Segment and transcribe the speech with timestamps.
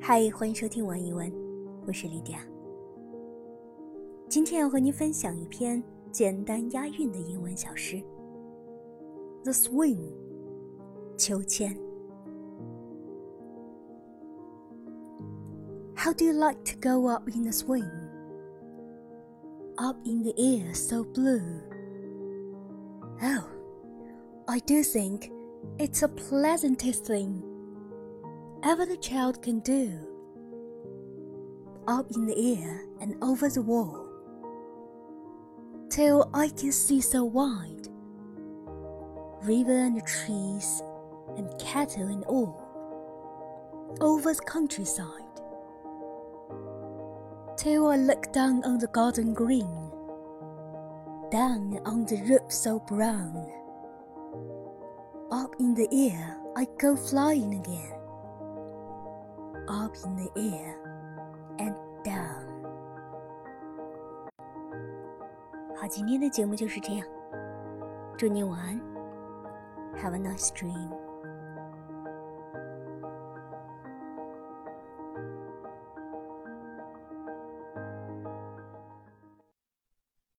[0.00, 1.32] 嗨，欢迎收听晚一文，
[1.86, 2.40] 我是莉迪亚。
[4.28, 7.96] 今天要和您分享一篇简单押韵的英文小诗，《
[9.42, 9.98] The Swing》
[11.16, 11.76] 秋千。
[15.94, 17.88] How do you like to go up in the swing?
[19.76, 21.60] Up in the air so blue.
[23.20, 23.44] Oh,
[24.46, 25.30] I do think
[25.78, 27.42] it's the pleasantest thing
[28.63, 29.91] ever the child can do.
[31.87, 34.07] Up in the air and over the wall,
[35.89, 37.87] till I can see so wide.
[39.41, 40.83] River and trees
[41.35, 42.61] and cattle and all,
[43.99, 45.07] over the countryside.
[47.57, 49.91] Till I look down on the garden green,
[51.31, 53.51] down on the roof so brown.
[55.31, 58.00] Up in the air I go flying again
[59.70, 60.74] up in the air
[61.58, 62.44] and down。
[65.74, 67.06] 好，今天的节目就是这样，
[68.16, 68.80] 祝你晚安，
[69.96, 70.99] Have a nice dream。